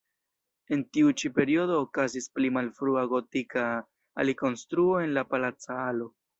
En 0.77 0.79
tiu 0.97 1.11
ĉi 1.21 1.29
periodo 1.35 1.75
okazis 1.81 2.27
pli 2.39 2.51
malfrua 2.57 3.05
gotika 3.13 3.69
alikonstruo 4.25 5.01
en 5.07 5.17
la 5.21 5.29
palaca 5.35 5.83
alo. 5.89 6.13